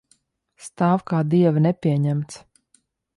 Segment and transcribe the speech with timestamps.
[0.67, 2.41] Stāv kā dieva nepieņemts.